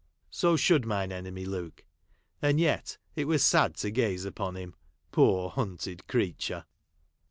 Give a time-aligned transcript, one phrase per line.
[0.31, 1.85] So should mine enemy look.
[2.41, 4.73] And yet it was sad to gaze upon him,
[5.11, 6.65] poor hunted creature